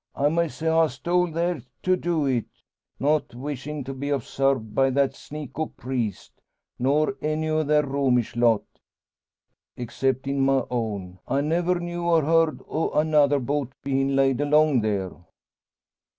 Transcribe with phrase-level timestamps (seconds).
[0.15, 2.45] I may say I stole there to do it;
[2.99, 6.31] not wishin' to be obsarved by that sneak o' a priest,
[6.79, 8.63] nor any o' their Romish lot.
[9.77, 15.11] Exceptin' my own, I never knew or heard o' another boat bein' laid along there."